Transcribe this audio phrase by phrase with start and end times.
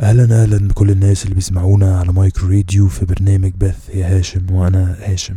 [0.00, 3.88] أهلا أهلا بكل الناس اللي بيسمعونا على Micro Radio في برنامج بث.
[3.94, 5.36] يا هاشم وأنا هاشم.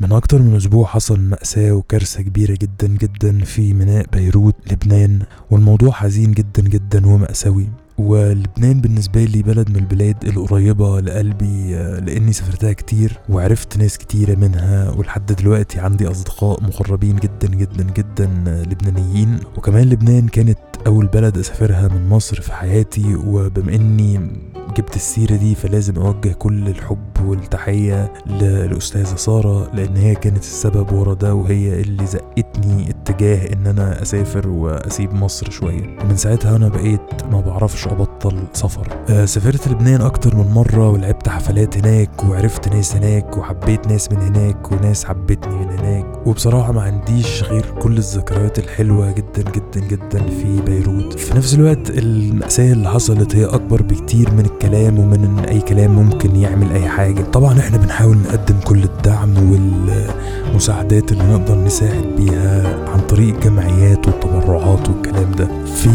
[0.00, 5.22] من أكتر من أسبوع حصل مأساة وكارثة كبيرة جدا جدا في ميناء بيروت لبنان.
[5.50, 7.66] والموضوع حزين جدا جدا ومأساوي.
[7.98, 14.34] ولبنان بالنسبة لي بلد من البلاد القريبة لقلبي آه، لأني سافرتها كتير وعرفت ناس كتيرة
[14.34, 19.38] منها ولحد دلوقتي عندي أصدقاء مقربين جدا جدا جدا آه، لبنانيين.
[19.56, 24.30] وكمان لبنان كانت أول بلد أسافرها من مصر في حياتي وبما إني
[24.76, 31.14] جبت السيرة دي فلازم أوجه كل الحب والتحية للأستاذة سارة لأن هي كانت السبب ورا
[31.14, 35.98] ده وهي اللي زقتني اتجاه إن أنا أسافر وأسيب مصر شوية.
[36.04, 38.88] ومن ساعتها أنا بقيت ما بعرفش أبطل سفر.
[39.10, 44.18] آه سافرت لبنان أكتر من مرة ولعبت حفلات هناك وعرفت ناس هناك وحبيت ناس من
[44.18, 46.26] هناك وناس حبتني من هناك.
[46.26, 51.18] وبصراحة ما عنديش غير كل الذكريات الحلوة جدا جدا جدا في بيروت.
[51.18, 56.36] في نفس الوقت المأساة اللي حصلت هي أكبر بكتير من الكلام ومن أي كلام ممكن
[56.36, 57.22] يعمل أي حاجة.
[57.22, 64.88] طبعا إحنا بنحاول نقدم كل الدعم والمساعدات اللي نقدر نساعد بيها عن طريق الجمعيات والتبرعات
[64.88, 65.48] والكلام ده.
[65.64, 65.88] في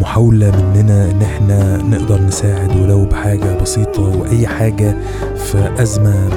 [0.00, 4.96] محاولة مننا إن إحنا نقدر نساعد ولو بحاجة بسيطة وأي حاجة
[5.36, 6.28] في أزمة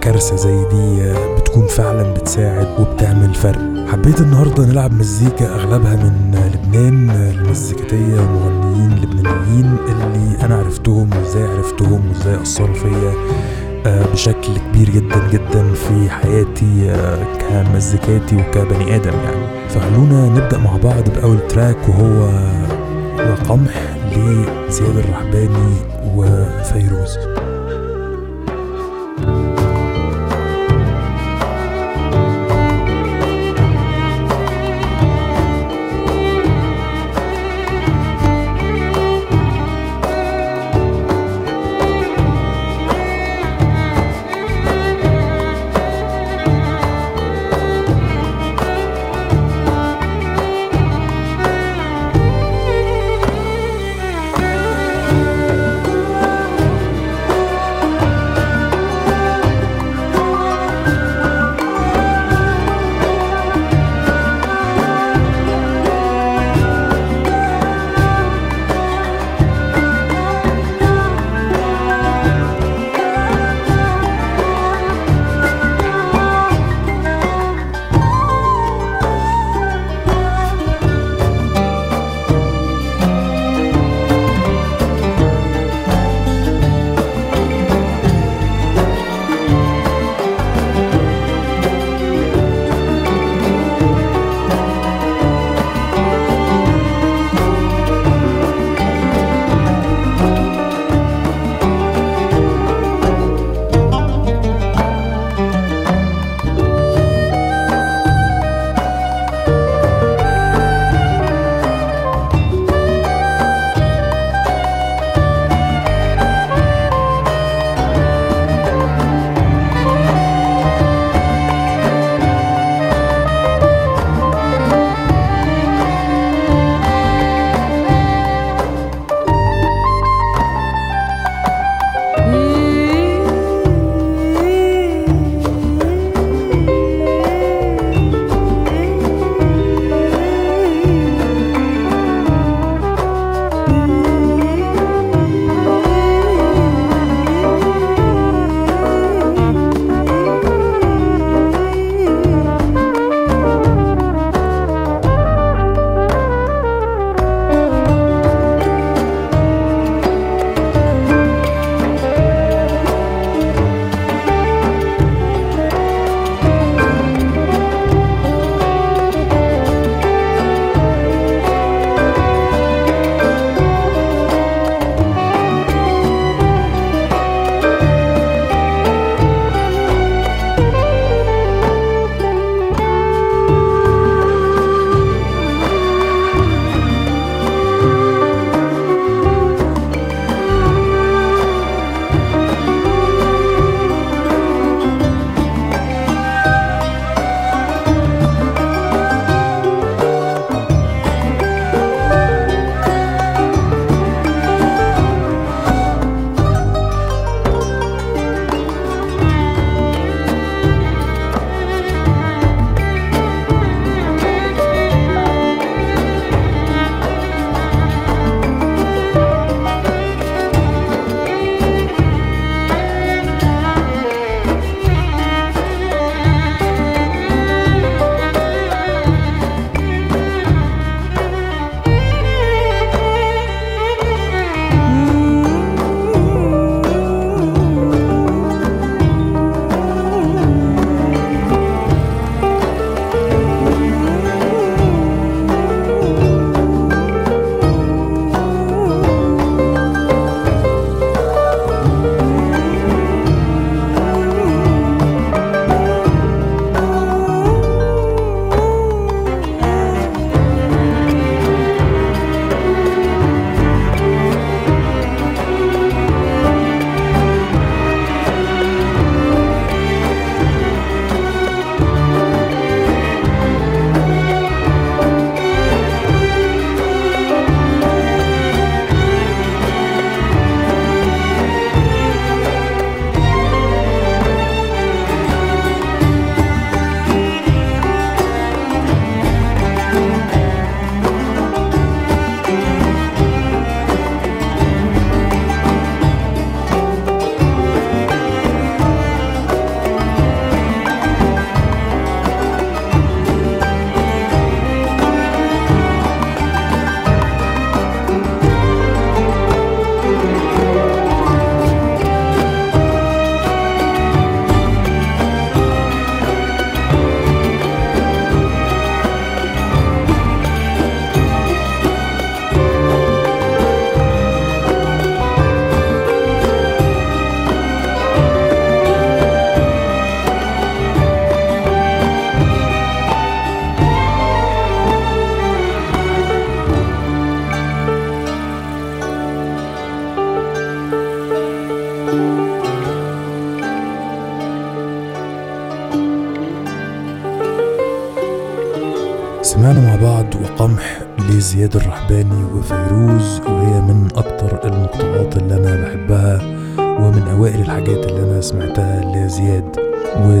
[0.00, 3.60] كارثة زي دي بتكون فعلا بتساعد وبتعمل فرق.
[3.92, 12.00] حبيت النهارده نلعب مزيكا أغلبها من لبنان المزيكاتية والمغنيين اللبنانيين اللي أنا عرفتهم وإزاي عرفتهم
[12.08, 13.12] وإزاي أثروا فيا
[13.86, 17.18] آه، بشكل كبير جدا جدا في حياتي آه،
[17.50, 19.68] كمزيكاتي وكبني آدم يعني.
[19.68, 22.28] فخلونا نبدأ مع بعض بأول تراك وهو
[23.36, 25.74] وقمح لزياد الرحباني
[26.16, 27.18] وفيروز.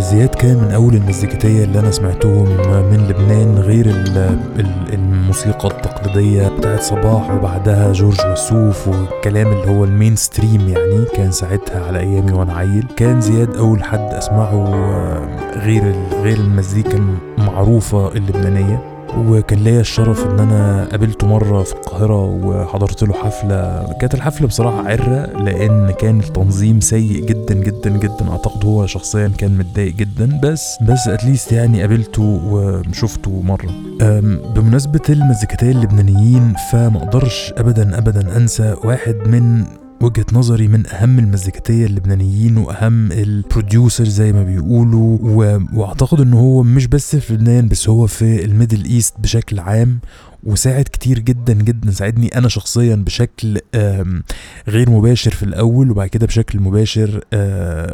[0.06, 2.48] وزياد كان من أول المزيكتية اللي أنا سمعتهم
[2.90, 3.86] من لبنان غير
[4.92, 11.86] الموسيقى التقليدية بتاعت صباح وبعدها جورج وسوف والكلام اللي هو ال mainstream يعني كان ساعتها
[11.86, 12.86] على أيامي وأنا عيل.
[12.96, 14.64] كان زياد أول حد أسمعه
[15.56, 16.98] غير غير المزيكا
[17.38, 18.95] المعروفة اللبنانية.
[19.16, 23.92] وكان ليا الشرف إن أنا قابلته مرة في القاهرة وحضرت له حفلة.
[24.00, 28.30] كانت الحفلة بصراحة عرة لأن كان التنظيم سيء جدا جدا جدا.
[28.30, 30.40] أعتقد هو شخصيا كان متضايق جدا.
[30.42, 33.70] بس بس at least يعني قابلته وشفته مرة.
[34.54, 39.64] بمناسبة المزيكتين اللبنانيين فما أقدرش ابدا ابدا أنسى واحد من
[40.00, 45.60] وجهة نظري من أهم المزيكتية اللبنانيين وأهم ال producers زي ما بيقولوا و...
[45.74, 49.98] وأعتقد إن هو مش بس في لبنان بس هو في ال Middle East بشكل عام
[50.44, 53.58] وساعد كتير جدا جدا ساعدني أنا شخصيا بشكل
[54.68, 57.20] غير مباشر في الأول وبعد كده بشكل مباشر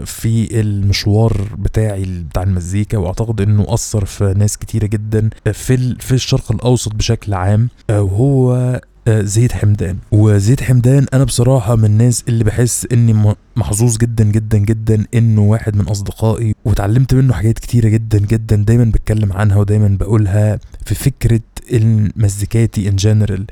[0.04, 6.52] في المشوار بتاعي بتاع المزيكا وأعتقد إنه أثر في ناس كتيرة جدا في في الشرق
[6.52, 9.96] الأوسط بشكل عام وهو زيد حمدان.
[10.12, 15.76] وزيد حمدان أنا بصراحة من الناس اللي بحس إني محظوظ جدا جدا جدا إنه واحد
[15.76, 21.40] من أصدقائي وتعلمت منه حاجات كتيرة جدا جدا دايما بتكلم عنها ودايما بقولها في فكرة
[21.72, 23.46] المزيكاتي ان جنرال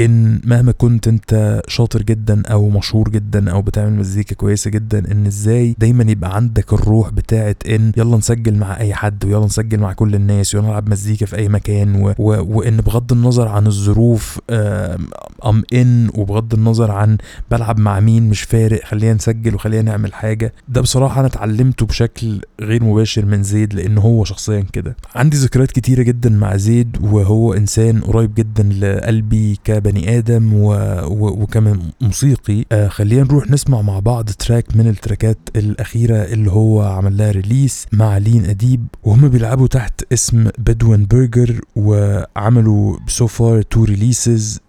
[0.00, 5.26] إن مهما كنت أنت شاطر جدا أو مشهور جدا أو بتعمل مزيكا كويسة جدا إن
[5.26, 9.92] إزاي دايما يبقى عندك الروح بتاعت إن يلا نسجل مع أي حد ويلا نسجل مع
[9.92, 12.14] كل الناس ويلا نلعب مزيكا في أي مكان و...
[12.18, 12.56] و...
[12.58, 17.18] وإن بغض النظر عن الظروف آم إن وبغض النظر عن
[17.50, 20.52] بلعب مع مين مش فارق خلينا نسجل وخلينا نعمل حاجة.
[20.68, 24.96] ده بصراحة أنا اتعلمته بشكل غير مباشر من زيد لأن هو شخصيا كده.
[25.14, 30.74] عندي ذكريات كتيرة جدا مع زيد وهو إنسان قريب جدا لقلبي ك بني آدم و...
[31.04, 31.42] و...
[31.42, 32.64] وكمان موسيقي.
[32.72, 37.86] آه خلينا نروح نسمع مع بعض track من التراكات الأخيرة اللي هو عمل لها release
[37.92, 38.86] مع لين أديب.
[39.02, 44.60] وهم بيلعبوا تحت اسم Bedouin Burger وعملوا so far two releases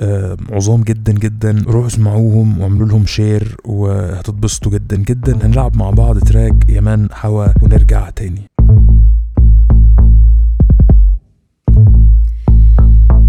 [0.52, 1.64] عظام جدا جدا.
[1.68, 5.46] روحوا اسمعوهم واعملوا لهم شير وهتتبسطوا جدا جدا.
[5.46, 8.42] هنلعب مع بعض تراك يمان حوا ونرجع تاني.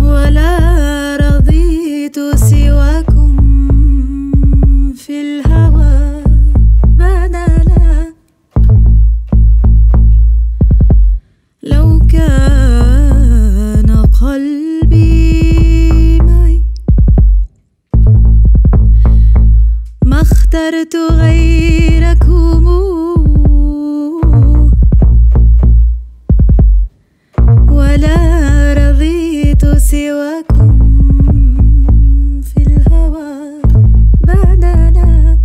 [0.00, 0.52] ولا
[1.16, 3.36] رضيت سواكم
[4.94, 6.22] في الهوى
[6.84, 8.12] بدلا.
[11.62, 12.47] لو كان
[20.58, 22.66] اخترت غيركم.
[27.70, 28.18] ولا
[28.74, 30.78] رضيت سواكم
[32.42, 33.62] في الهوى
[34.26, 35.38] بدلا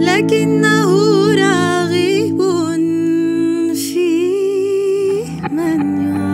[0.00, 0.90] لكنه
[1.34, 2.40] راغب
[3.74, 4.10] في
[5.50, 6.29] من يعذبه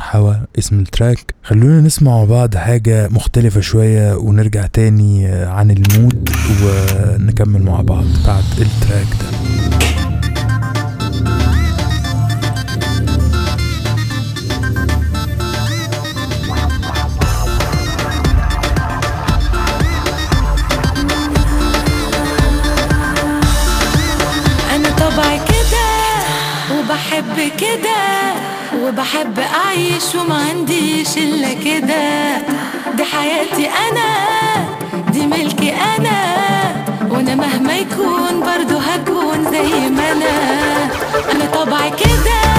[0.00, 1.34] حوا اسم ال track.
[1.42, 6.30] خلونا نسمع بعض حاجة مختلفة شوية ونرجع تاني عن ال mood
[6.62, 9.99] ونكمل مع بعض بعد ال track ده.
[29.00, 32.36] بحب أعيش وما عنديش إلا كده.
[32.96, 34.10] دي حياتي أنا
[35.12, 36.20] دي ملكي أنا.
[37.10, 40.34] وأنا مهما يكون برضو هكون زي ما أنا.
[41.32, 42.49] أنا طبعي كده.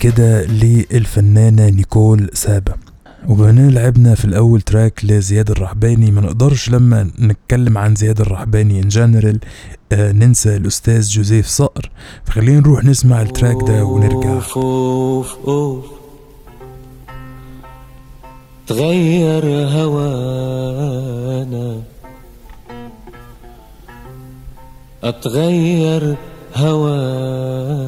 [0.00, 2.74] كده للفنانة نيكول سابا.
[3.28, 8.80] وبما إننا لعبنا في الأول track لزياد الرحباني ما نقدرش لما نتكلم عن زياد الرحباني
[8.82, 9.38] in general
[9.92, 11.90] آه ننسى الأستاذ جوزيف صقر.
[12.24, 14.32] فخلينا نروح نسمع ال track ده ونرجع.
[14.34, 15.84] أوف أوف أوف
[18.66, 21.00] تغير هوانا.
[25.04, 26.16] أتغير
[26.56, 27.80] هوانا.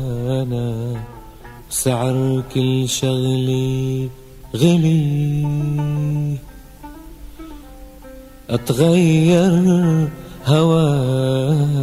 [1.73, 4.09] سعر كل شغلة
[4.57, 6.37] غلي.
[8.51, 10.09] أتغير
[10.47, 11.77] هوانا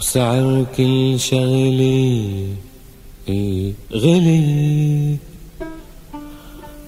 [0.00, 2.46] وسعر كل شغلة
[3.92, 5.16] غلي.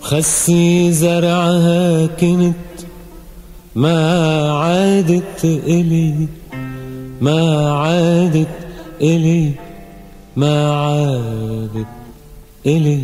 [0.01, 2.55] خسي زرعها كنت
[3.75, 3.99] ما
[4.53, 6.29] عادت إلي
[7.21, 8.49] ما عادت
[9.01, 9.72] إلي.
[10.37, 11.87] ما عادت
[12.67, 13.01] إلي.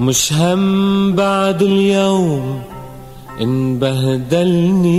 [0.00, 2.62] مش هم بعد اليوم
[3.40, 4.96] إن بهدلني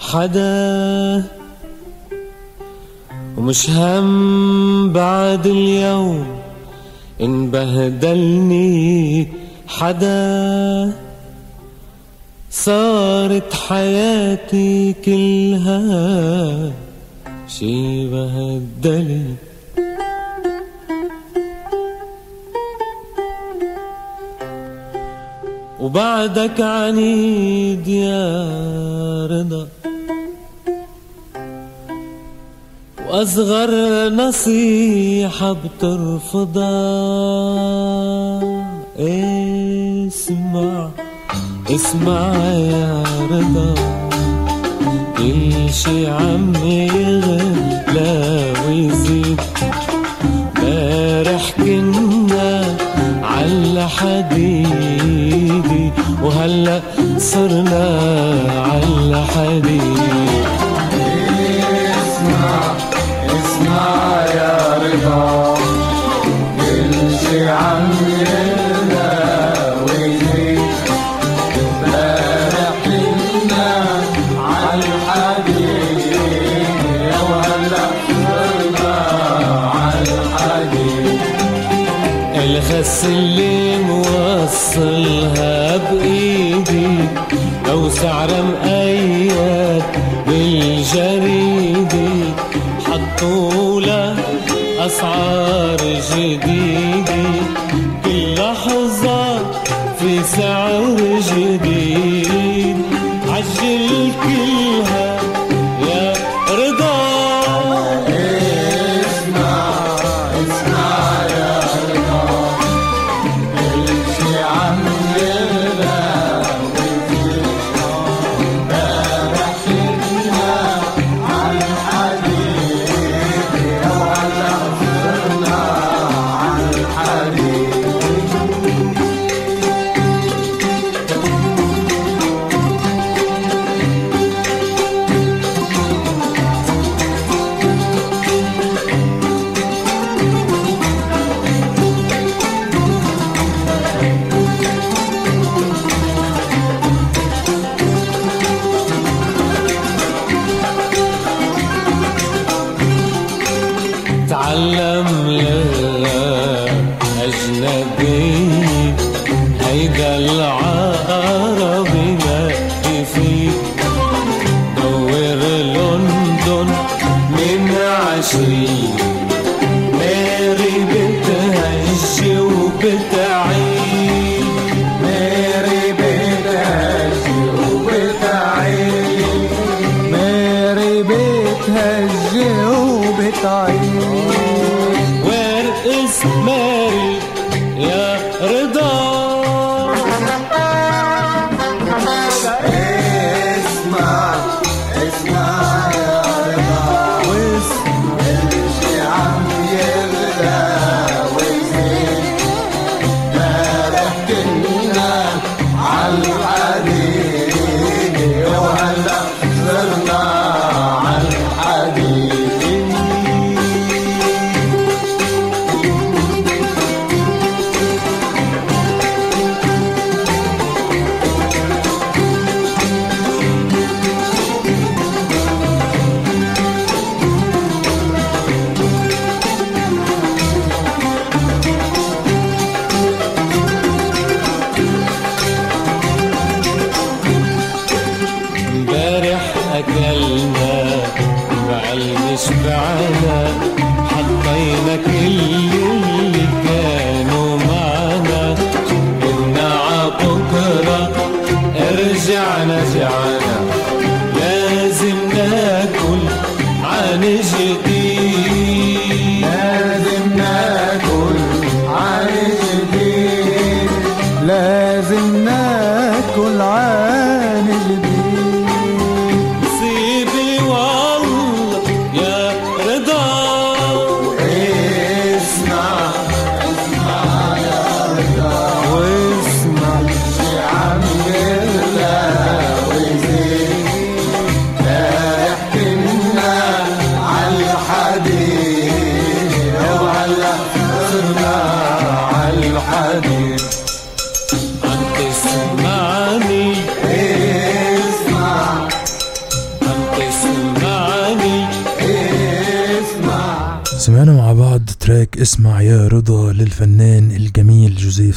[0.00, 1.24] حدا.
[3.36, 6.26] ومش هم بعد اليوم
[7.20, 9.28] إن بهدلني
[9.68, 11.05] حدا.
[12.64, 16.72] صارت حياتي كلها
[17.48, 19.24] شي بهدلي
[25.80, 29.66] وبعدك عنيد يا رضا.
[33.08, 33.70] وأصغر
[34.08, 36.76] نصيحة بترفضها.
[40.06, 41.05] اسمع.
[41.70, 43.74] اسمع يا رضا
[45.18, 49.40] كل شي عم يغلى ويزيد
[50.58, 52.76] امبارح كنا
[53.22, 56.80] على حديدي وهلا
[57.18, 58.00] صرنا
[58.72, 59.95] على حديد
[83.06, 86.88] اللي موصلها بإيدي.
[87.68, 89.82] لو سعر مقيد
[90.26, 92.08] بالجريدة
[92.86, 94.16] حطوا له
[94.86, 95.76] أسعار
[96.12, 96.75] جديدة.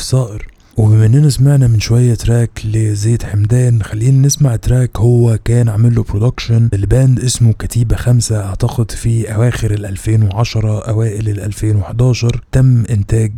[0.09, 5.95] صقر وبما إننا سمعنا من شوية track لزيد حمدان خلينا نسمع track هو كان عامل
[5.95, 12.41] له production ل band اسمه كتيبة خمسة أعتقد في أواخر ال 2010 أوائل ال 2011
[12.51, 13.31] تم إنتاج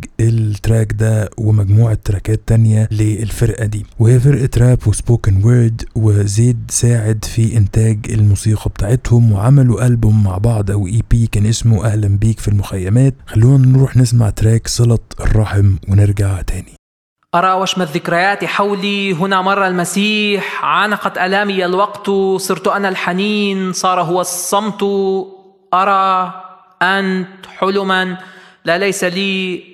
[0.72, 3.86] ال track ده ومجموعة تراكات تانية للفرقة دي.
[4.00, 10.38] وهي فرقة rap و spoken word وزيد ساعد في إنتاج الموسيقى بتاعتهم وعملوا ألبوم مع
[10.38, 13.14] بعض أو EP كان اسمه أهلا بيك في المخيمات.
[13.28, 16.74] خلونا نروح نسمع track صلة الرحم ونرجع تاني.
[17.36, 24.22] أرى وشم الذكريات حولي هنا مر المسيح عانقت ألامي الوقت صرت أنا الحنين صار هو
[24.22, 24.84] الصمت.
[25.74, 26.34] أرى
[26.82, 28.18] أنت حلما
[28.66, 29.71] لا ليس لي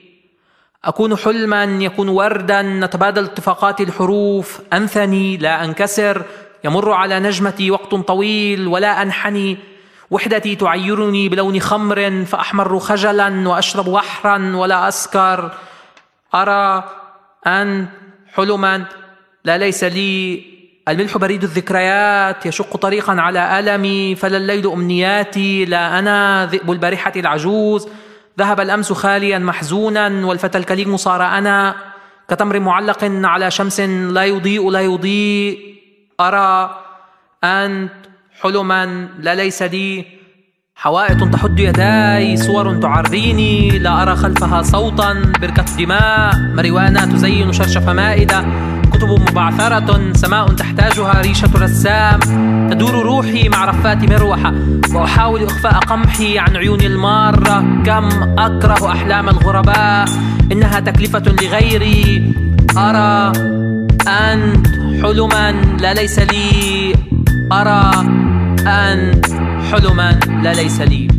[0.86, 4.62] أكون حلما يكون وردا نتبادل اتفاقات الحروف.
[4.74, 6.22] أنثني لا أنكسر.
[6.63, 9.58] يمر على نجمتي وقت طويل ولا أنحني.
[10.12, 15.52] وحدتي تعيرني بلون خمر فأحمر خجلا وأشرب وحرا ولا أسكر.
[16.36, 16.84] أرى
[17.48, 17.88] أن
[18.34, 18.86] حلما
[19.46, 20.44] لا ليس لي.
[20.88, 24.16] الملح بريد الذكريات يشق طريقا على ألمي.
[24.16, 27.88] فلا الليل أمنياتي لا أنا ذئب البارحة العجوز.
[28.39, 31.76] ذهب الأمس خاليا محزونا والفتى الكليم صار أنا
[32.30, 35.60] كتمر معلق على شمس لا يضيء لا يضيء.
[36.19, 36.78] أرى
[37.43, 37.91] أنت
[38.41, 40.06] حلما لا ليس لي.
[40.76, 46.36] حوائط تحد يداي صور تعريني لا أرى خلفها صوتا بركة دماء.
[46.56, 48.45] مريوانا تزين شرشف مائدة.
[48.93, 52.19] كتب مبعثرة سماء تحتاجها ريشة رسام.
[52.69, 54.54] تدور روحي مع رفات مروحة.
[54.98, 57.84] وأحاول إخفاء قمحي عن عيون المارة.
[57.86, 60.06] كم أكره أحلام الغرباء؟
[60.52, 62.34] إنها تكلفة لغيري.
[62.78, 63.32] أرى
[64.08, 64.68] أنت
[65.04, 66.94] حلما لا ليس لي.
[67.52, 67.92] أرى
[68.68, 69.26] أنت
[69.72, 71.16] حلما لا ليس لي.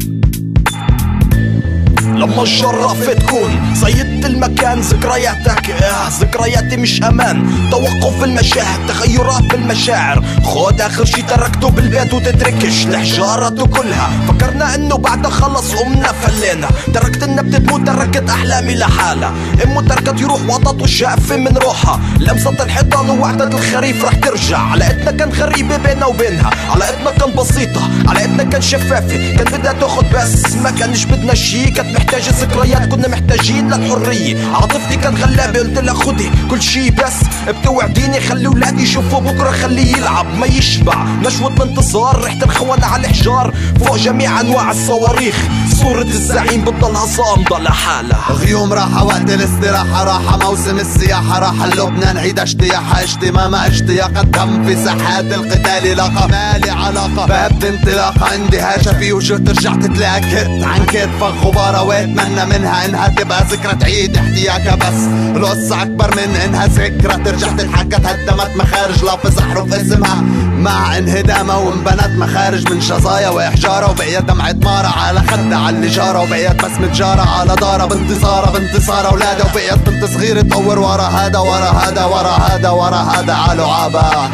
[2.18, 7.68] لما الشرف تكون صيدت المكان ذكرياتك آه ذكرياتي مش أمان.
[7.70, 12.86] توقف بالمشاهد تغيرات بالمشاعر خد آخر شي تركته بالبيت وتتركش.
[12.86, 14.10] الحجارة كلها.
[14.28, 16.68] فكرنا إنه بعدها خلص قمنا فلينا.
[16.94, 19.32] تركت النبت تموت تركت أحلامي لحالها.
[19.64, 22.00] إمه تركت يروح وطط والشقفة من روحها.
[22.18, 24.58] لمسة الحيطان ووحدة الخريف رح ترجع.
[24.58, 26.50] علاقتنا كان غريبة بيننا وبينها.
[26.70, 27.82] علاقتنا كان بسيطة.
[28.08, 29.36] علاقتنا كان شفافة.
[29.36, 30.54] كان بدها تاخد بس.
[30.54, 35.94] ما كانش بدنا شي كانت محتاجة ذكريات كنا محتاجين للحرية عاطفتي كان غلابة قلت لها
[35.94, 37.14] خدي كل شي بس.
[37.48, 41.04] بتوعديني خلي ولادي يشوفوا بكرة خليه يلعب ما يشبع.
[41.04, 43.54] نشوة انتصار ريحة الخونة على الحجار.
[43.84, 45.34] فوق جميع أنواع الصواريخ.
[45.82, 52.18] صورة الزعيم بتضلها صامدة لحالها غيوم راحة وقت الاستراحة راحة موسم السياحة راحة لبنان.
[52.18, 54.18] عيد اجتياحها اجتمامة أشتياق.
[54.18, 58.32] الدم في ساحات القتال لقى مالي علاقة بهبت انطلاقة.
[58.32, 64.16] عندي هاجة وجهت رجعت تلاقي كت عن كتفك غبارة واتمنى منها انها تبقى ذكرى تعيد
[64.16, 65.00] احتياجها بس.
[65.36, 67.24] القصة أكبر من إنها ذكرى.
[67.24, 69.04] ترجع تنحكى تهدمت مخارج.
[69.04, 70.22] لافظ احرف اسمها.
[70.58, 76.20] مع انهدامها وانبنت مخارج من شظايا واحجارة وبقيت دمعة مارة على خدها على اللي جارة
[76.22, 81.70] وبقيت بسمة جارة على دارة بانتصارة بانتصار أولادها وبقيت بنت صغيرة تطور ورا هذا ورا
[81.70, 83.32] هذا ورا هذا ورا هذا.
[83.32, 84.30] على عابا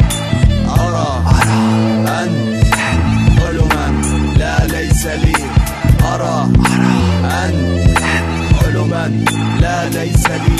[9.88, 10.56] ليس لي.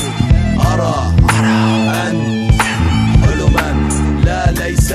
[0.72, 1.14] أرى.
[2.08, 2.62] أنت
[3.22, 3.88] حلما
[4.24, 4.92] لا ليس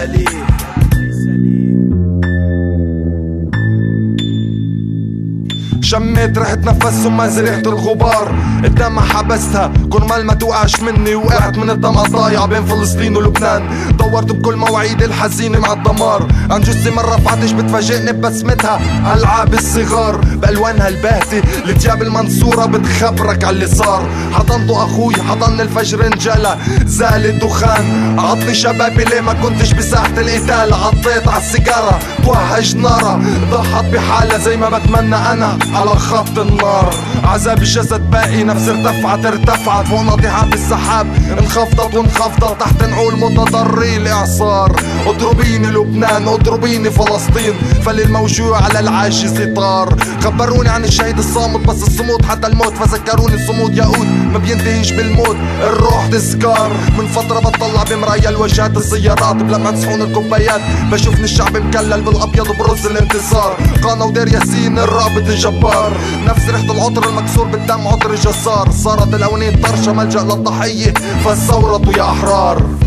[5.82, 8.36] شميت ريحة نفس وما ريحة الغبار.
[8.66, 9.74] الدمع حبستها.
[9.90, 11.16] كرمال ما توقعش مني.
[11.16, 13.70] وقعت من الدمع ضايع بين فلسطين ولبنان.
[13.98, 16.28] دورت بكل مواعيد الحزينة مع الدمار.
[16.50, 18.80] عن جثة مرة رفعتش بتفاجئني ببسمتها.
[19.16, 21.42] ألعاب الصغار بألوانها الباهتة.
[21.66, 24.10] لتياب المنصورة بتخبرك على اللي صار.
[24.34, 26.58] حضنته أخوي حضن الفجر انجلى.
[26.86, 28.20] زال الدخان.
[28.20, 30.74] عطني شبابي ليه ما كنتش بساحة القتال.
[30.74, 32.00] عطيت على السيجارة.
[32.24, 33.22] توهج نارة.
[33.52, 35.58] ضحت بحالة زي ما بتمنى أنا.
[35.74, 36.94] على خط النار.
[37.24, 38.44] عذاب الجسد باقي.
[38.44, 39.86] نفس ارتفعت ارتفعت.
[39.88, 41.08] فوق ناطحات السحاب.
[41.40, 42.60] انخفضت وانخفضت.
[42.60, 46.39] تحت نعول متضري الإعصار اضربيني لبنان.
[46.40, 47.54] اضربيني فلسطين
[47.86, 53.78] فاللي الموجوع على العاجز طار خبروني عن الشهيد الصامت بس الصمود حتى الموت فذكروني الصمود
[53.78, 55.36] يقود ما بينتهيش بالموت.
[55.64, 56.72] الروح تذكار.
[56.98, 60.62] من فترة بطلع بمرايا الوجهات السيارات بلمعة صحون الكوبايات.
[60.92, 63.58] بشوفني الشعب مكلل بالأبيض برز الانتصار.
[63.84, 65.92] قانا ودير ياسين الرابط الجبار
[66.28, 68.72] نفس ريحة العطر المكسور بالدم عطر الجسار.
[68.72, 70.94] صارت الأونية طرشة ملجأ للضحية
[71.26, 72.79] فالثورة يا أحرار.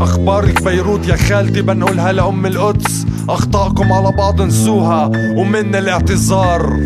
[0.00, 3.06] أخبارك بيروت يا خالتي بنقولها لأم القدس.
[3.28, 5.10] اخطائكم على بعض انسوها.
[5.36, 6.80] ومن الاعتذار.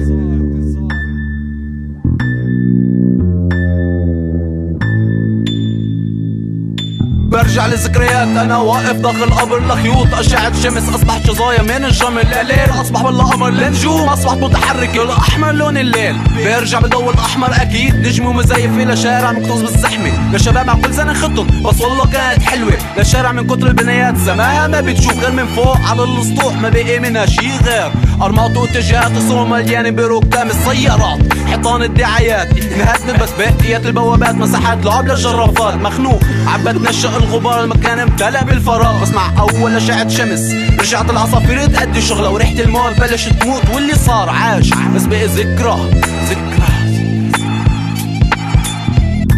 [7.50, 12.34] برجع لذكريات أنا واقف داخل قبر لخيوط أشعة شمس أصبحت شظايا من الجمل.
[12.34, 16.16] الليل أصبح بالله قمر النجوم اصبحت متحركة الأحمر لون الليل.
[16.44, 20.34] برجع بدور الأحمر أكيد نجمي ومزيف لشارع مكتوز بالزحمة.
[20.36, 22.72] لشباب مع كل سنة خطط بس والله كانت حلوة.
[22.98, 27.26] لشارع من كتر البنايات زمان ما بتشوف غير من فوق على السطوح ما بقي منها
[27.26, 27.92] شي غير.
[28.22, 31.18] أرماط واتجاهات الصور مليانة بركام السيارات.
[31.50, 32.48] حيطان الدعايات.
[32.58, 35.74] انهدمت بس بقيت البوابات مساحات لعب للجرافات.
[35.74, 39.02] مخنوق عبت نشأ الغبار المكان امتلأ بالفراغ.
[39.02, 40.52] بس مع أول اشعة شمس.
[40.80, 43.62] رجعت العصافير تأدي شغلها وريحة الموت بلشت تموت.
[43.74, 45.76] واللي صار عاش بس بقي ذكرى.
[46.24, 46.70] ذكرى.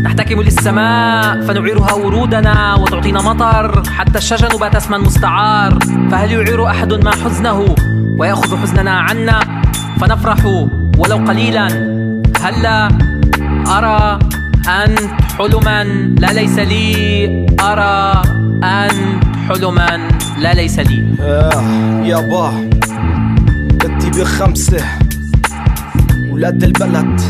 [0.03, 3.83] نحتكم للسماء فنعيرها ورودنا وتعطينا مطر.
[3.91, 5.79] حتى الشجن بات اسما مستعار.
[6.11, 7.75] فهل يعير أحد ما حزنه؟
[8.19, 9.63] ويأخذ حزننا عنا.
[10.01, 10.45] فنفرح
[10.99, 12.02] ولو قليلا.
[12.43, 12.89] هلا
[13.69, 14.19] أرى
[14.69, 15.01] أنت
[15.39, 15.85] حلما
[16.19, 18.23] لا ليس لي أرى
[18.65, 21.07] أنت حلما لا ليس لي.
[21.21, 22.71] آه يابا
[23.85, 24.85] بدي بخمسة
[26.31, 27.21] ولاد البلد.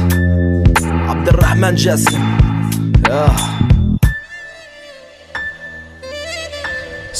[1.08, 2.20] عبد الرحمن جاسم.
[3.10, 3.36] آه.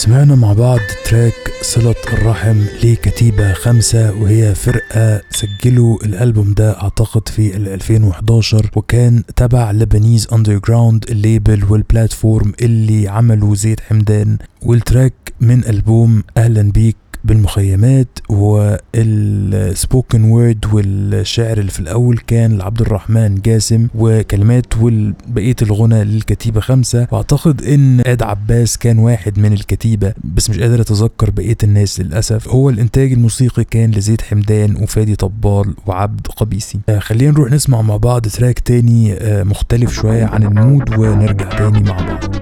[0.03, 0.79] سمعنا مع بعض
[1.11, 9.23] track صلة الرحم لكتيبة خمسة وهي فرقة سجلوا الألبوم ده أعتقد في ال 2011 وكان
[9.37, 16.23] تبع Lebanese Underground ال label وال platform اللي عملوا زيد حمدان وال track من ألبوم
[16.37, 24.67] أهلا بيك بالمخيمات وال spoken word والشعر اللي في الأول كان لعبد الرحمن جاسم وكلمات
[24.81, 27.07] وبقية الغنا للكتيبة خمسة.
[27.11, 32.49] وأعتقد إن آد عباس كان واحد من الكتيبة بس مش قادر أتذكر بقية الناس للأسف.
[32.49, 36.79] هو الإنتاج الموسيقي كان لزيد حمدان وفادي طبال وعبد قبيسي.
[36.89, 41.83] آه خلينا نروح نسمع مع بعض track تاني آه مختلف شوية عن المود ونرجع تاني
[41.83, 42.37] مع بعض.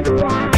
[0.00, 0.53] بدي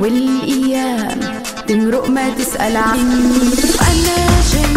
[0.00, 1.20] والأيام
[1.68, 3.32] تمرق ما تسأل عني.
[3.78, 4.18] وأنا
[4.52, 4.71] جن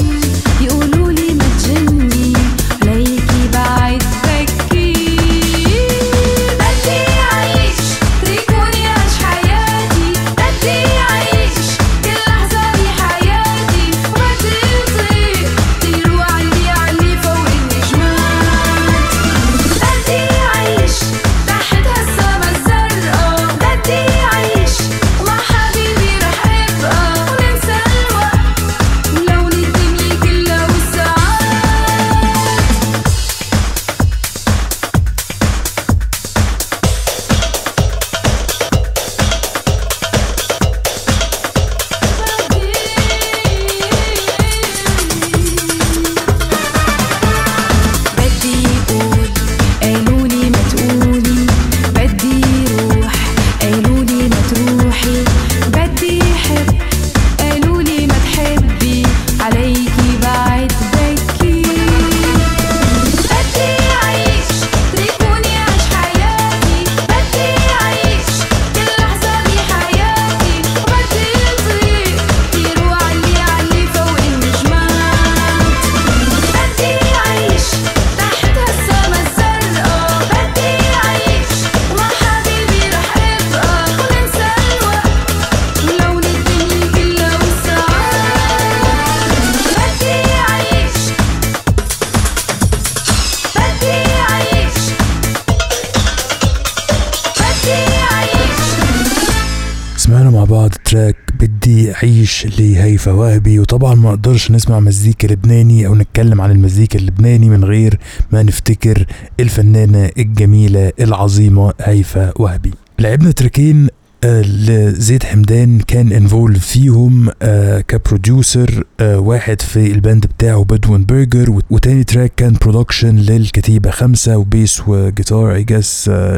[104.06, 108.00] ما نقدرش نسمع مزيكا لبناني أو نتكلم عن المزيكا اللبناني من غير
[108.32, 109.06] ما نفتكر
[109.40, 112.72] الفنانة الجميلة العظيمة هيفا وهبي.
[113.00, 113.88] لعبنا تراكين
[114.24, 120.64] آه، لزيد حمدان كان involved فيهم آه ك producer آه واحد في ال band بتاعه
[120.64, 125.64] Bedouin Burger وت- وتاني track كان production للكتيبة خمسة و bass وجيتار اي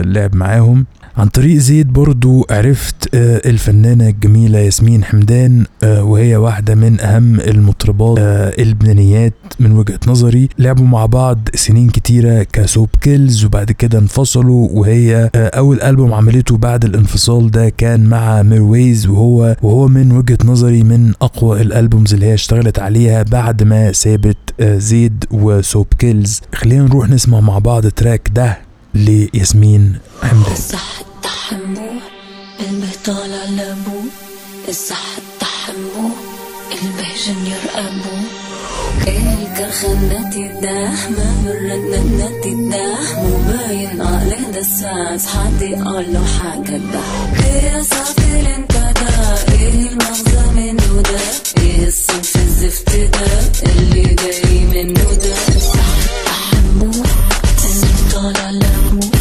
[0.06, 0.86] لعب معاهم.
[1.18, 7.40] عن طريق زيد برضو عرفت آه، الفنانة الجميلة ياسمين حمدان آه، وهي واحدة من أهم
[7.40, 10.50] المطربات آه، اللبنانيات من وجهة نظري.
[10.60, 16.14] لعبوا مع بعض سنين كتيرة ك Soap Kills وبعد كده انفصلوا وهي آه، أول ألبوم
[16.14, 21.69] عملته بعد الانفصال ده كان مع ميرويز وهو وهو من وجهة نظري من أقوى ال
[21.69, 26.42] albums اللي هي اشتغلت عليها بعد ما سابت آه، زيد و Soap Kills.
[26.56, 28.58] خلينا نروح نسمع مع بعض track ده
[28.94, 30.56] لياسمين حمدان.
[31.52, 31.92] الدح امبو
[32.60, 34.00] الواد طالع لأبوه
[34.70, 36.10] الصح التحمو
[36.72, 38.18] البهجن يرقبو.
[39.08, 47.00] الكرخنة تداح ما بردنا تداح مو باين عليه دساس حد قال له حاجة ده
[47.46, 51.20] إيه صافي انت ده إيه المغزى منه ده
[51.62, 56.92] إيه الصنف الزفت ده اللي جاي منه ده الصح التحمو
[57.66, 59.17] البطال على ابو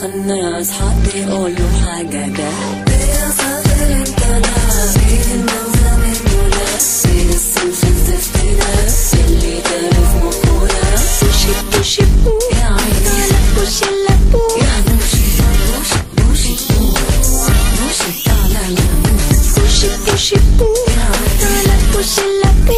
[0.00, 2.48] خناس حد يقول له حاجة ده
[2.92, 6.66] إيه صغير انت ده إيه المغزى منه ده
[7.10, 10.90] إيه الصنف الزفت ده اللي تعرف مقولة
[11.22, 15.24] بوشي بوشي بو يا عيني بوشي لبو يا بوشي
[15.66, 16.86] بوشي بوشي بو
[17.80, 18.76] بوشي تعالى
[19.56, 22.72] بوشي بوشي بو يا عيني بوشي لبو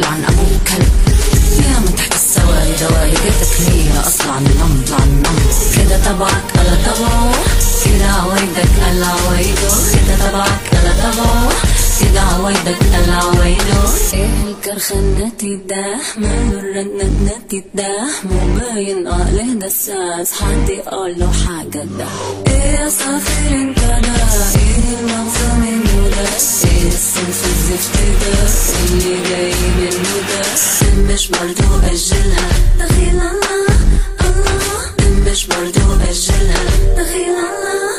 [0.00, 0.68] كل عن أبوك.
[0.68, 0.92] كلب
[1.64, 6.74] يا من تحت السواري دواري بيتك هي أصلا عن النمط عن النمط كده تبعك ألا
[6.74, 7.32] تبعه.
[7.84, 11.48] كده عوايدك ألا عوايده كده تبعك ألا تبعه.
[12.00, 12.76] كده عوايده
[14.14, 22.06] إيه الكرخنة تداح ما الرنة تداح مو باين عليه دساس حد يقول له حاجة ده.
[22.46, 25.69] إيه يا صافر إنت ده؟ إيه المغزى
[26.20, 28.46] إيه الصنف الزفت ده
[28.92, 30.42] اللي جاي منه ده
[31.14, 31.76] مش برضو
[37.36, 37.90] الله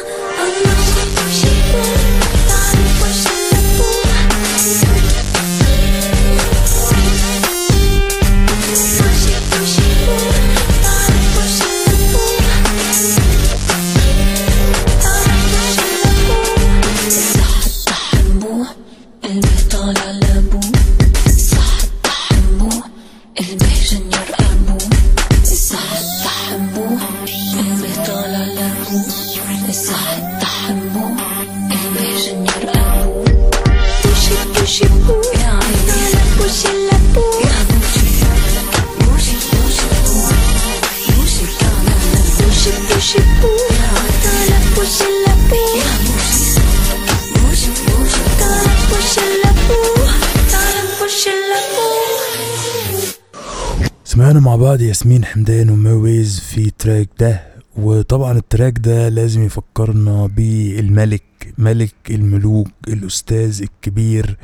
[54.21, 57.43] سمعنا مع بعض ياسمين حمدان وميرويز في track ده.
[57.77, 61.23] وطبعا ال track ده لازم يفكرنا بالملك
[61.57, 64.37] ملك الملوك الأستاذ الكبير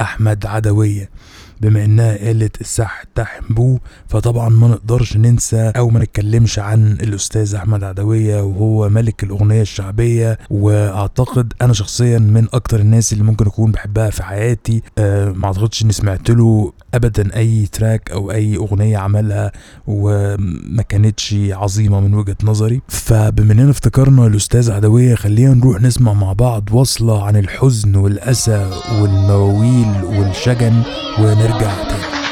[0.00, 1.10] أحمد عدوية.
[1.60, 7.54] بما إنها قالت السح الدح امبو فطبعا ما نقدرش ننسى أو ما نتكلمش عن الأستاذ
[7.54, 10.38] أحمد عدوية وهو ملك الأغنية الشعبية.
[10.50, 14.82] وأعتقد أنا شخصيا من أكتر الناس اللي ممكن أكون بحبها في حياتي.
[14.98, 19.52] أه ما أعتقدش إني سمعت له ابدا أي track أو أي أغنية عملها
[19.86, 22.80] وما كانتش عظيمة من وجهة نظري.
[22.88, 30.04] فبما إننا افتكرنا الأستاذ عدوية خلينا نروح نسمع مع بعض وصلة عن الحزن والأسى والمواويل
[30.04, 30.82] والشجن.
[31.18, 32.23] ونرجع تاني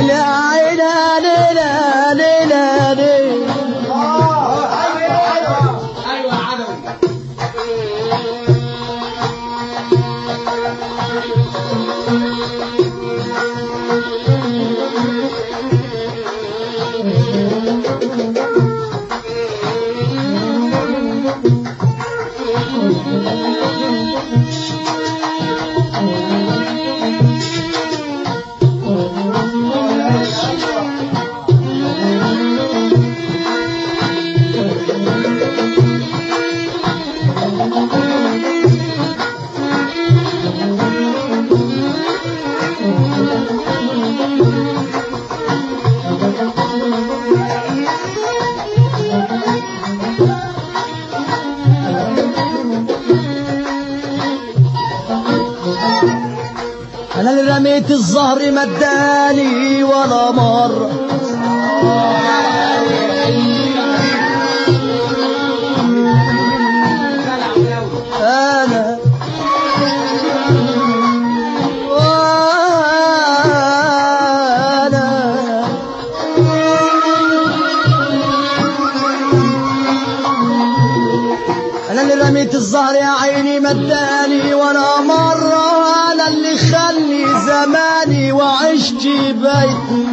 [0.00, 0.35] أنا
[58.36, 60.90] رميت الزهر مداني ولا مرة
[81.90, 85.45] أنا اللي رميت الزهر يا عيني مداني ولا مرة
[88.76, 90.05] زماني وعشت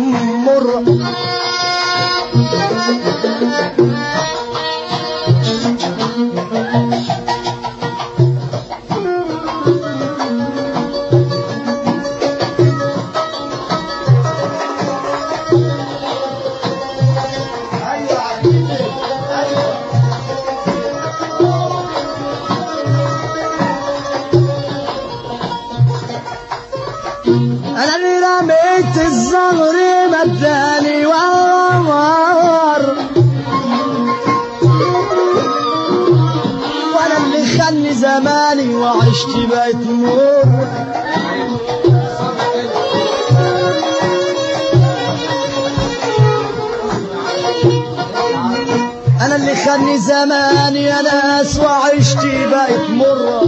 [49.74, 53.42] خلني زمان يا ناس وعشتي بقت مرة.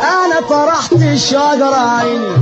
[0.00, 2.41] أنا طرحت شجرة عيني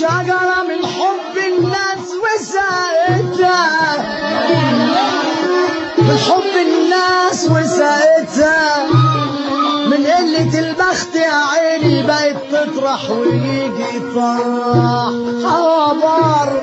[0.00, 3.96] الشجرة من حب الناس وساعتها
[5.98, 8.86] من حب الناس وساعتها
[9.86, 15.10] من قلة البخت يا عيني بقت تطرح ويجي فرح
[15.44, 16.59] خبر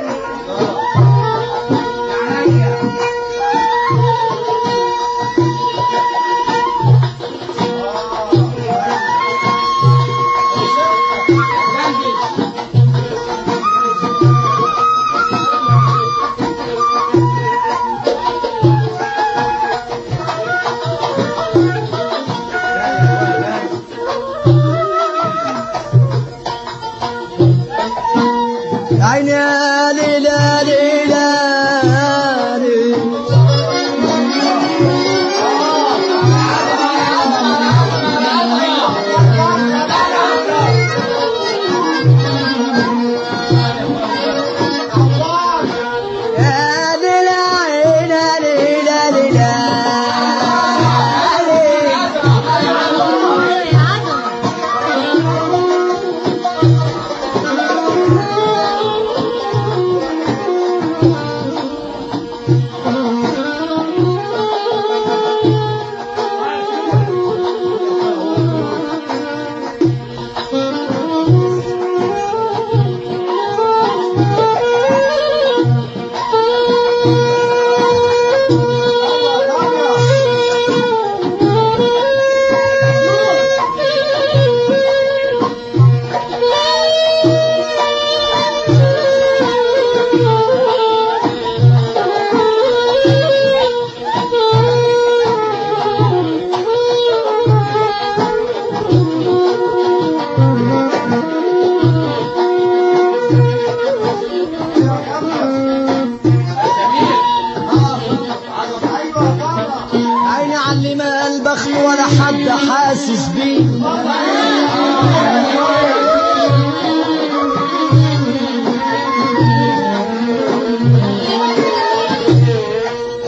[110.77, 113.65] عيني علم البخل ولا حد حاسس بيه.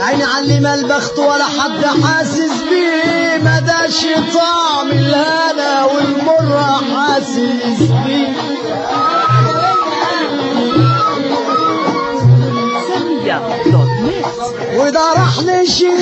[0.01, 3.43] عيني علم البخت ولا حد حاسس بيه.
[3.43, 8.29] ما داش طعم الهنا والمرة حاسس بيه.
[14.77, 15.99] وده راح لشيخ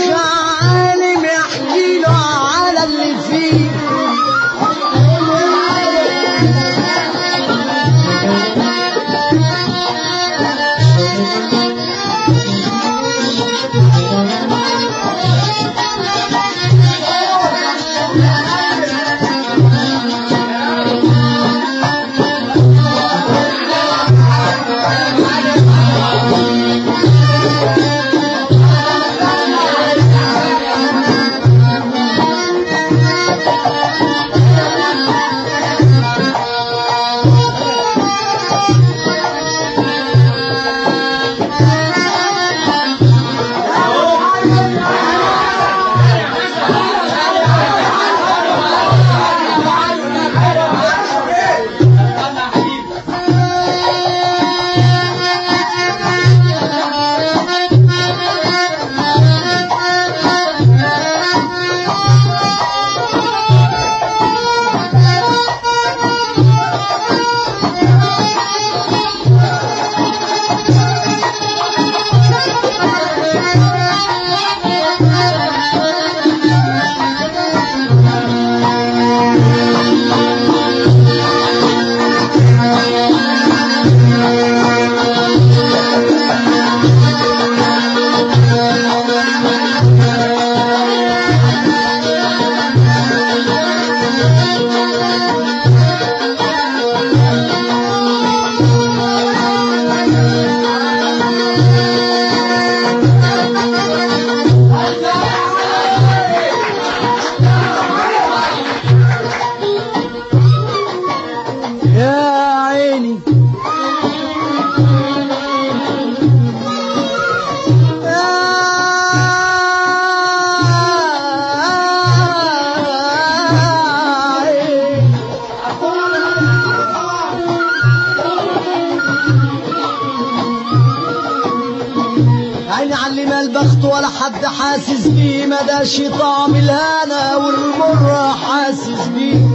[132.78, 139.48] عيني علم البخت ولا حد حاسس بيه ما داش طعم الهنا والمر حاسس بيه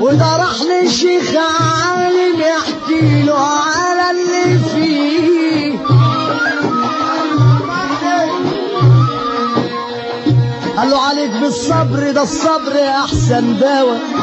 [0.00, 5.78] وده راح لشيخ عالم يحكي له على اللي فيه.
[10.76, 14.13] قال له عليك بالصبر ده الصبر أحسن دواء.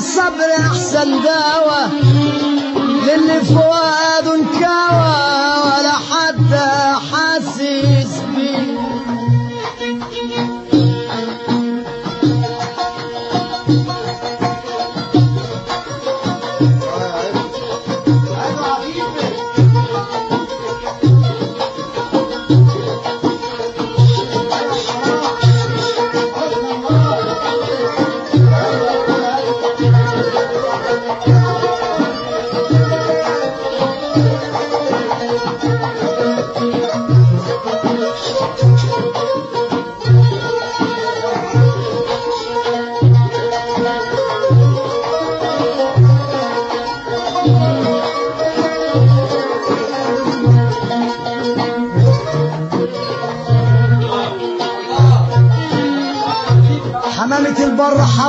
[0.00, 1.90] الصبر أحسن دواء
[3.06, 4.86] للي فؤاده انكوى
[5.64, 6.54] ولا حد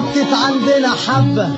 [0.01, 1.49] حطت عندنا حبة.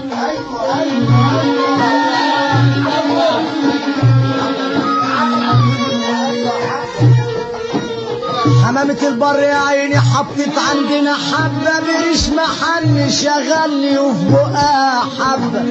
[8.66, 11.80] حمامة البر يا عيني حطت عندنا حبة.
[11.80, 15.64] بريش محل شغلني وفي بقها حبة.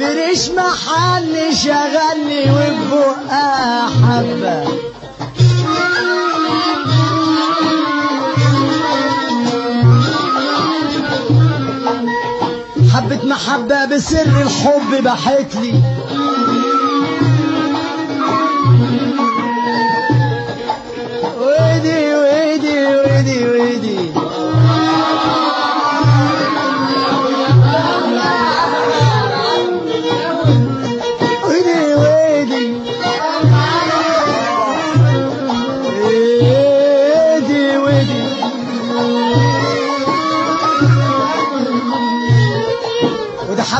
[0.00, 3.88] بريش محل شغلني وفي بقها
[13.28, 15.74] المحبة بسر الحب بحتلي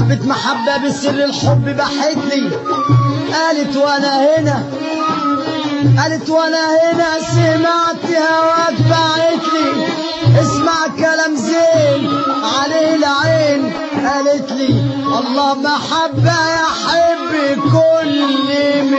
[0.08, 2.50] حبة محبة بسر الحب بحت لي.
[3.34, 4.62] قالت وأنا هنا.
[6.02, 9.86] قالت وأنا هنا سمعت هواك بعت لي.
[10.42, 12.10] اسمع كلام زين
[12.60, 13.72] عليه العين.
[14.06, 14.68] قالت لي
[15.18, 18.94] الله محبة يحب كل مين.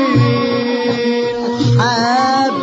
[1.79, 2.58] حبه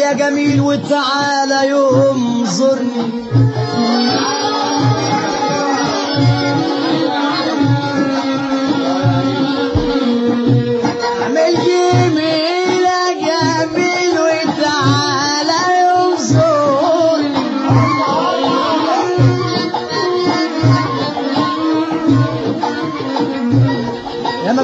[0.00, 3.20] يا جميل وتعالى يوم زرني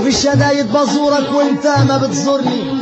[0.07, 2.76] في الشدايد بزورك وانت ما بتزورني.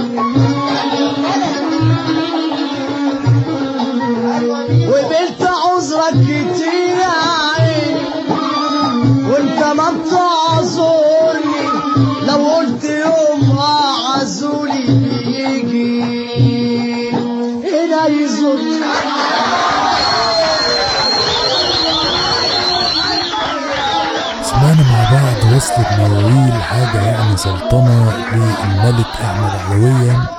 [25.12, 30.30] بعض وصلة مواويل حاجة يعني سلطنة للملك أحمد عدوية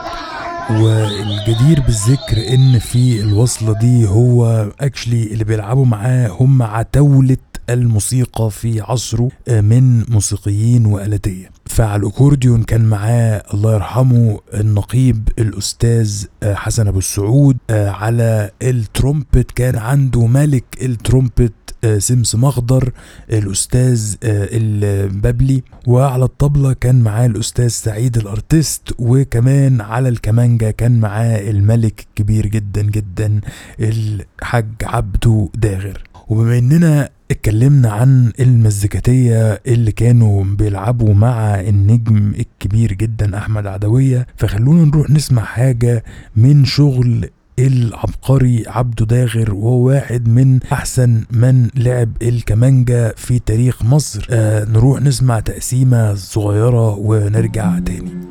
[0.69, 7.37] والجدير بالذكر إن في الوصلة دي هو actually اللي بيلعبوا معاه هم عتاولة
[7.69, 11.49] الموسيقى في عصره آه، من موسيقيين وآلاتية.
[11.65, 19.51] فعلى الأكورديون كان معاه الله يرحمه النقيب الأستاذ آه، حسن أبو السعود آه، على الترومبت
[19.51, 21.53] كان عنده ملك الترومبت
[21.83, 22.91] آه، سمسم اخضر
[23.31, 25.63] الأستاذ آه، البابلي.
[25.87, 32.81] وعلى الطبلة كان معاه الأستاذ سعيد الأرتست وكمان على الكمانجا كان معاه الملك الكبير جدا
[32.81, 33.41] جدا
[33.79, 36.03] الحاج عبده داغر.
[36.27, 44.83] وبما إننا اتكلمنا عن المزيكاتية اللي كانوا بيلعبوا مع النجم الكبير جدا أحمد عدوية فخلونا
[44.85, 46.03] نروح نسمع حاجة
[46.35, 54.27] من شغل العبقري عبده داغر وهو واحد من أحسن من لعب الكمانجا في تاريخ مصر
[54.29, 58.25] آه نروح نسمع تقسيمة صغيرة ونرجع تاني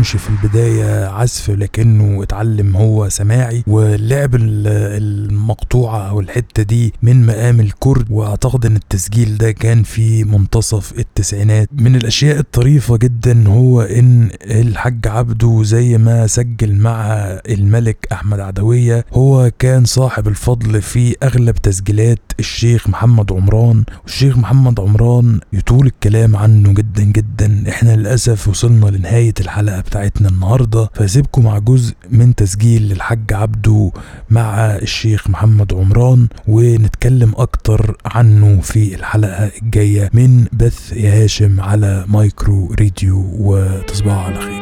[0.00, 3.64] اتعلمش في البداية عزف لكنه اتعلم هو سماعي.
[3.66, 4.66] ولعب ال-
[5.02, 11.68] المقطوعة أو الحتة دي من مقام الكرد وأعتقد إن التسجيل ده كان في منتصف التسعينات.
[11.72, 17.06] من الأشياء الطريفة جدا هو إن الحاج عبده زي ما سجل مع
[17.48, 24.80] الملك أحمد عدوية هو كان صاحب الفضل في أغلب تسجيلات الشيخ محمد عمران والشيخ محمد
[24.80, 27.64] عمران يطول الكلام عنه جدا جدا.
[27.68, 30.90] إحنا للأسف وصلنا لنهاية الحلقة بتاعتنا النهاردة.
[30.94, 33.92] فأسيبكم مع جزء من تسجيل للحاج عبده
[34.30, 42.04] مع الشيخ محمد عمران ونتكلم أكتر عنه في الحلقة الجاية من بث يا هاشم على
[42.08, 44.59] مايكرو راديو وتصبحوا على خير.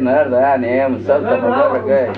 [0.00, 2.08] النهارده يعني إيه مبارك جاي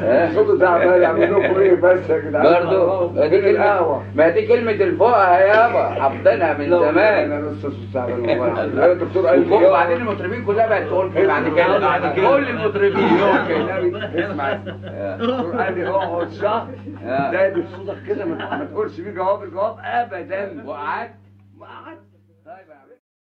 [0.00, 2.44] ها؟ الصوت ده عمال يعملوا لكم إيه؟ بس يا جدعان.
[2.64, 4.02] برضه ما دي فين كلمة القهوة.
[4.14, 7.32] ما دي كلمة الفقهاء يابا حافظينها من زمان.
[7.32, 11.26] أنا الاستاذ تعبان والله أنا الدكتور قال لي وبعدين المطربين كلها بقت تقول كده.
[11.26, 12.28] بعد كده بعد كده.
[12.36, 12.98] كل المطربين.
[13.18, 14.52] يقول كده اسمع.
[14.52, 16.68] الدكتور قال لي اقعد شهر
[17.06, 17.30] آه.
[17.30, 20.62] دايب صوتك كده ما تقولش فيه جواب الجواب ابدا.
[20.66, 21.10] وقعدت
[21.58, 22.06] ما قعدت